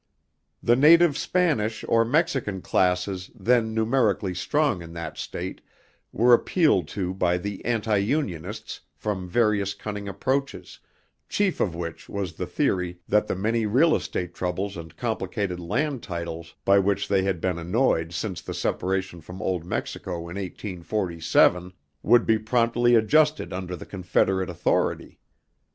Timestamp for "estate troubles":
13.95-14.75